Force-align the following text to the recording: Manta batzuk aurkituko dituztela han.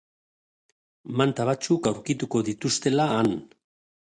Manta 1.21 1.45
batzuk 1.49 1.91
aurkituko 1.91 2.43
dituztela 2.51 3.07
han. 3.19 3.31